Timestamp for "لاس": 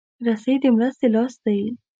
1.15-1.33